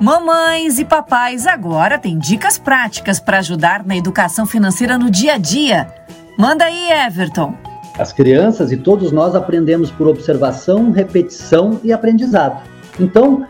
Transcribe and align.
Mamães 0.00 0.80
e 0.80 0.84
papais 0.84 1.46
agora 1.46 1.98
têm 1.98 2.18
dicas 2.18 2.58
práticas 2.58 3.20
para 3.20 3.38
ajudar 3.38 3.86
na 3.86 3.96
educação 3.96 4.44
financeira 4.44 4.98
no 4.98 5.08
dia 5.08 5.34
a 5.34 5.38
dia. 5.38 5.86
Manda 6.36 6.64
aí, 6.64 6.90
Everton. 7.06 7.54
As 7.96 8.12
crianças 8.12 8.72
e 8.72 8.76
todos 8.76 9.12
nós 9.12 9.36
aprendemos 9.36 9.92
por 9.92 10.08
observação, 10.08 10.90
repetição 10.90 11.80
e 11.84 11.92
aprendizado. 11.92 12.60
Então, 12.98 13.46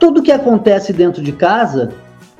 tudo 0.00 0.22
que 0.22 0.32
acontece 0.32 0.94
dentro 0.94 1.22
de 1.22 1.32
casa, 1.32 1.92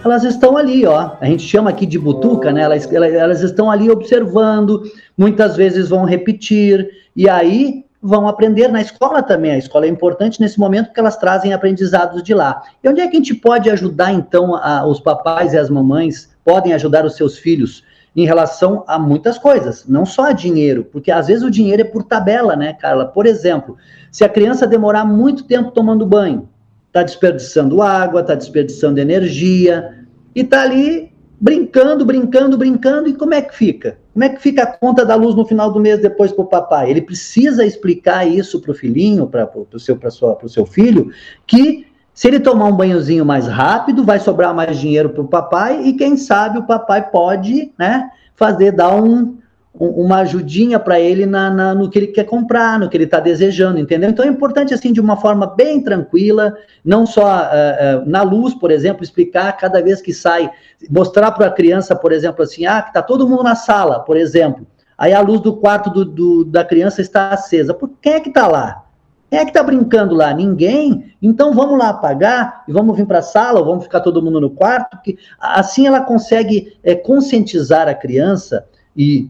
elas 0.03 0.25
estão 0.25 0.57
ali, 0.57 0.87
ó. 0.87 1.11
A 1.21 1.27
gente 1.27 1.43
chama 1.43 1.69
aqui 1.69 1.85
de 1.85 1.99
butuca, 1.99 2.53
né? 2.53 2.63
Elas, 2.63 2.91
elas 2.91 3.43
estão 3.43 3.71
ali 3.71 3.91
observando, 3.91 4.83
muitas 5.17 5.57
vezes 5.57 5.91
vão 5.91 6.07
repetir, 6.07 6.89
e 7.15 7.29
aí 7.29 7.85
vão 8.05 8.29
aprender 8.29 8.69
na 8.69 8.83
escola 8.83 9.23
também. 9.23 9.53
A 9.53 9.57
escola 9.57 9.87
é 9.87 9.89
importante 9.89 10.39
nesse 10.39 10.61
momento 10.61 10.89
porque 10.89 11.01
elas 11.01 11.17
trazem 11.17 11.55
aprendizados 11.55 12.23
de 12.23 12.35
lá. 12.35 12.63
E 12.83 12.89
onde 12.89 13.01
é 13.01 13.09
que 13.09 13.17
a 13.17 13.19
gente 13.19 13.35
pode 13.35 13.71
ajudar, 13.71 14.13
então, 14.13 14.55
a, 14.57 14.87
os 14.87 15.01
papais 15.01 15.55
e 15.55 15.59
as 15.59 15.71
mamães 15.71 16.29
podem 16.45 16.75
ajudar 16.75 17.07
os 17.07 17.17
seus 17.17 17.39
filhos 17.39 17.83
em 18.15 18.27
relação 18.27 18.85
a 18.87 18.99
muitas 18.99 19.39
coisas, 19.39 19.87
não 19.89 20.05
só 20.05 20.27
a 20.27 20.33
dinheiro, 20.33 20.85
porque 20.85 21.11
às 21.11 21.27
vezes 21.27 21.43
o 21.43 21.51
dinheiro 21.51 21.81
é 21.81 21.85
por 21.85 22.05
tabela, 22.05 22.55
né, 22.55 22.75
Carla? 22.75 23.07
Por 23.07 23.25
exemplo, 23.27 23.77
se 24.13 24.23
a 24.23 24.29
criança 24.29 24.67
demorar 24.67 25.05
muito 25.05 25.45
tempo 25.45 25.73
tomando 25.73 26.07
banho, 26.07 26.49
está 26.89 27.03
desperdiçando 27.03 27.83
água, 27.83 28.21
está 28.21 28.35
desperdiçando 28.35 29.01
energia, 29.01 30.05
e 30.37 30.43
está 30.43 30.63
ali 30.63 31.11
brincando, 31.41 32.05
brincando, 32.05 32.57
brincando, 32.57 33.09
e 33.09 33.15
como 33.15 33.35
é 33.35 33.43
que 33.43 33.57
fica? 33.57 33.99
Como 34.15 34.25
é 34.25 34.29
que 34.29 34.41
fica 34.41 34.63
a 34.63 34.67
conta 34.67 35.05
da 35.05 35.17
luz 35.17 35.35
no 35.35 35.45
final 35.45 35.73
do 35.73 35.81
mês 35.81 36.01
depois 36.01 36.31
para 36.31 36.45
o 36.45 36.47
papai? 36.47 36.89
Ele 36.89 37.03
precisa 37.03 37.67
explicar 37.67 38.25
isso 38.25 38.61
para 38.61 38.71
o 38.71 38.75
filhinho, 38.75 39.27
para 39.27 39.51
o 39.73 39.79
seu, 39.81 39.99
seu 40.47 40.65
filho, 40.65 41.11
que 41.45 41.85
se 42.15 42.29
ele 42.29 42.39
tomar 42.39 42.67
um 42.67 42.77
banhozinho 42.77 43.25
mais 43.25 43.49
rápido, 43.49 44.05
vai 44.05 44.21
sobrar 44.21 44.55
mais 44.55 44.79
dinheiro 44.79 45.11
para 45.11 45.23
o 45.23 45.27
papai 45.27 45.83
e 45.83 45.95
quem 45.95 46.17
sabe 46.17 46.61
o 46.61 46.63
papai 46.63 47.11
pode, 47.11 47.73
né, 47.77 48.09
fazer, 48.37 48.71
dar 48.71 48.95
um, 48.95 49.37
uma 49.77 50.19
ajudinha 50.19 50.79
para 50.79 51.01
ele 51.01 51.27
na, 51.27 51.51
na, 51.51 51.75
no 51.75 51.91
que 51.91 51.99
ele 51.99 52.07
quer 52.07 52.25
comprar, 52.25 52.79
no 52.79 52.89
que 52.89 52.97
ele 52.97 53.05
está 53.05 53.19
desejando, 53.19 53.79
entendeu? 53.79 54.09
Então 54.09 54.25
é 54.25 54.29
importante, 54.29 54.73
assim, 54.73 54.93
de 54.93 55.01
uma 55.01 55.17
forma 55.17 55.49
bem 55.49 55.83
tranquila, 55.83 56.55
não 56.85 57.05
só 57.05 57.25
uh, 57.25 58.03
uh, 58.03 58.09
na 58.09 58.23
luz, 58.23 58.55
por 58.55 58.71
exemplo, 58.71 59.03
explicar 59.03 59.53
cada 59.57 59.83
vez 59.83 60.01
que 60.01 60.13
sai, 60.13 60.49
mostrar 60.89 61.33
para 61.33 61.47
a 61.49 61.51
criança, 61.51 61.97
por 61.97 62.13
exemplo, 62.13 62.45
assim, 62.45 62.67
ah, 62.67 62.83
que 62.83 62.91
está 62.91 63.03
todo 63.03 63.29
mundo 63.29 63.43
na 63.43 63.57
sala, 63.57 63.99
por 63.99 64.17
exemplo, 64.17 64.65
aí 64.97 65.13
a 65.13 65.21
luz 65.21 65.41
do 65.41 65.57
quarto 65.57 65.91
do, 65.91 66.05
do, 66.05 66.45
da 66.45 66.65
criança 66.65 67.01
está 67.01 67.31
acesa. 67.31 67.75
Por 67.75 67.91
quem 68.01 68.13
é 68.13 68.21
que 68.21 68.29
está 68.29 68.47
lá? 68.47 68.85
Quem 69.29 69.41
é 69.41 69.45
que 69.45 69.51
está 69.51 69.65
brincando 69.65 70.15
lá? 70.15 70.33
Ninguém? 70.33 71.13
Então 71.21 71.53
vamos 71.53 71.77
lá 71.77 71.89
apagar 71.89 72.63
e 72.69 72.73
vamos 72.73 72.97
vir 72.97 73.07
para 73.07 73.19
a 73.19 73.23
sala, 73.23 73.59
ou 73.59 73.67
vamos 73.67 73.83
ficar 73.83 74.01
todo 74.01 74.23
mundo 74.23 74.41
no 74.41 74.51
quarto, 74.51 75.03
que 75.03 75.19
assim 75.41 75.89
ela 75.89 76.01
consegue 76.01 76.77
é, 76.85 76.95
conscientizar 76.95 77.89
a 77.89 77.95
criança 77.95 78.65
e 78.97 79.29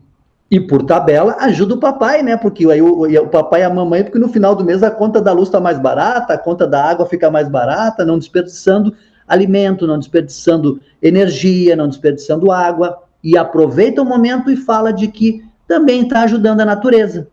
e 0.51 0.61
por 0.61 0.85
tabela, 0.85 1.37
ajuda 1.41 1.75
o 1.75 1.81
papai, 1.81 2.23
né? 2.23 2.37
Porque 2.37 2.71
aí 2.71 2.81
o, 2.81 3.03
o, 3.03 3.29
papai 3.29 3.63
e 3.63 3.65
a 3.65 3.71
mamãe, 3.71 4.05
porque 4.05 4.19
no 4.19 4.29
final 4.29 4.55
do 4.55 4.65
mês 4.65 4.83
a 4.83 4.91
conta 4.91 5.21
da 5.21 5.33
luz 5.33 5.49
está 5.49 5.59
mais 5.59 5.79
barata, 5.79 6.35
a 6.35 6.39
conta 6.39 6.67
da 6.67 6.85
água 6.85 7.07
fica 7.07 7.31
mais 7.31 7.49
barata, 7.49 8.05
não 8.05 8.19
desperdiçando 8.19 8.95
alimento, 9.27 9.87
não 9.87 9.99
desperdiçando 9.99 10.81
energia, 11.03 11.75
não 11.75 11.89
desperdiçando 11.89 12.53
água. 12.53 13.03
E 13.23 13.39
aproveita 13.39 14.03
o 14.03 14.05
momento 14.05 14.51
e 14.51 14.57
fala 14.57 14.93
de 14.93 15.09
que 15.09 15.43
também 15.67 16.03
está 16.03 16.23
ajudando 16.23 16.61
a 16.61 16.65
natureza. 16.65 17.29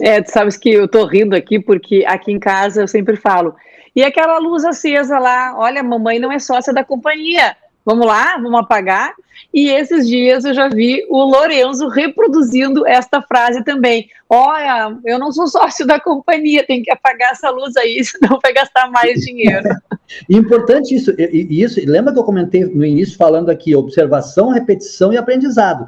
É, 0.00 0.22
tu 0.22 0.30
sabes 0.30 0.56
que 0.56 0.70
eu 0.70 0.88
tô 0.88 1.04
rindo 1.04 1.34
aqui, 1.34 1.58
porque 1.58 2.04
aqui 2.06 2.32
em 2.32 2.38
casa 2.38 2.80
eu 2.80 2.88
sempre 2.88 3.16
falo. 3.16 3.54
E 3.94 4.02
aquela 4.02 4.38
luz 4.38 4.64
acesa 4.64 5.18
lá, 5.18 5.54
olha, 5.58 5.82
mamãe 5.82 6.18
não 6.18 6.32
é 6.32 6.38
sócia 6.38 6.72
da 6.72 6.84
companhia. 6.84 7.56
Vamos 7.84 8.06
lá, 8.06 8.36
vamos 8.36 8.60
apagar. 8.60 9.14
E 9.52 9.68
esses 9.68 10.06
dias 10.06 10.44
eu 10.44 10.54
já 10.54 10.68
vi 10.68 11.04
o 11.10 11.22
Lorenzo 11.24 11.88
reproduzindo 11.88 12.86
esta 12.86 13.20
frase 13.20 13.62
também. 13.64 14.08
Olha, 14.28 14.96
eu 15.04 15.18
não 15.18 15.32
sou 15.32 15.46
sócio 15.46 15.86
da 15.86 16.00
companhia, 16.00 16.64
tem 16.64 16.82
que 16.82 16.90
apagar 16.90 17.32
essa 17.32 17.50
luz 17.50 17.76
aí, 17.76 18.02
senão 18.04 18.38
vai 18.42 18.52
gastar 18.52 18.90
mais 18.90 19.20
dinheiro. 19.20 19.68
Importante 20.30 20.94
isso, 20.94 21.12
isso. 21.18 21.80
Lembra 21.84 22.12
que 22.12 22.18
eu 22.18 22.24
comentei 22.24 22.64
no 22.64 22.84
início 22.84 23.16
falando 23.16 23.50
aqui 23.50 23.74
observação, 23.74 24.50
repetição 24.50 25.12
e 25.12 25.16
aprendizado. 25.16 25.86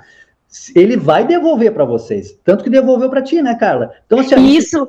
Ele 0.75 0.97
vai 0.97 1.27
devolver 1.27 1.72
para 1.72 1.84
vocês, 1.84 2.37
tanto 2.44 2.62
que 2.62 2.71
devolveu 2.71 3.10
para 3.10 3.22
ti, 3.22 3.43
né, 3.43 3.56
Carla? 3.56 3.93
Então, 4.06 4.22
se 4.22 4.34
isso 4.37 4.88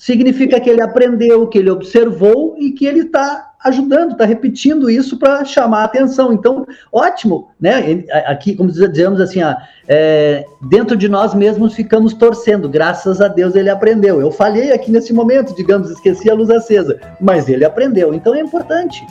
significa 0.00 0.58
que 0.58 0.70
ele 0.70 0.80
aprendeu, 0.80 1.46
que 1.46 1.58
ele 1.58 1.68
observou 1.68 2.56
e 2.58 2.70
que 2.70 2.86
ele 2.86 3.00
está 3.00 3.50
ajudando, 3.62 4.12
está 4.12 4.24
repetindo 4.24 4.88
isso 4.88 5.18
para 5.18 5.44
chamar 5.44 5.82
a 5.82 5.84
atenção. 5.84 6.32
Então, 6.32 6.66
ótimo, 6.90 7.50
né? 7.60 8.02
Aqui, 8.24 8.56
como 8.56 8.70
dizemos 8.70 9.20
assim, 9.20 9.40
é, 9.86 10.46
dentro 10.62 10.96
de 10.96 11.06
nós 11.06 11.34
mesmos 11.34 11.74
ficamos 11.74 12.14
torcendo. 12.14 12.66
Graças 12.66 13.20
a 13.20 13.28
Deus 13.28 13.54
ele 13.54 13.68
aprendeu. 13.68 14.22
Eu 14.22 14.32
falhei 14.32 14.72
aqui 14.72 14.90
nesse 14.90 15.12
momento, 15.12 15.54
digamos, 15.54 15.90
esqueci 15.90 16.30
a 16.30 16.34
luz 16.34 16.48
acesa, 16.48 16.98
mas 17.20 17.46
ele 17.46 17.66
aprendeu. 17.66 18.14
Então 18.14 18.34
é 18.34 18.40
importante. 18.40 19.06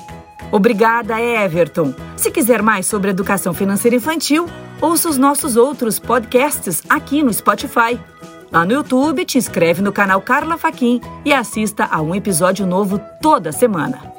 Obrigada, 0.51 1.21
Everton. 1.21 1.94
Se 2.17 2.31
quiser 2.31 2.63
mais 2.63 2.88
sobre 2.88 3.11
educação 3.11 3.53
financeira 3.53 3.95
infantil, 3.95 4.47
ouça 4.81 5.07
os 5.07 5.19
nossos 5.19 5.56
outros 5.56 6.00
podcasts 6.00 6.81
aqui 6.89 7.21
no 7.21 7.31
Spotify. 7.31 8.00
Lá 8.51 8.65
no 8.65 8.73
YouTube, 8.73 9.25
te 9.25 9.37
inscreve 9.37 9.81
no 9.81 9.91
canal 9.91 10.21
Carla 10.21 10.57
Faquin 10.57 10.99
e 11.23 11.31
assista 11.31 11.85
a 11.85 12.01
um 12.01 12.15
episódio 12.15 12.65
novo 12.65 12.99
toda 13.21 13.51
semana. 13.51 14.19